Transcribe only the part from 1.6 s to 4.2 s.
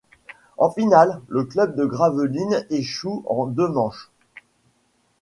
de Gravelines échoue en deux manches.